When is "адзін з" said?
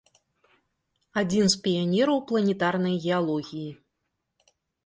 1.21-1.59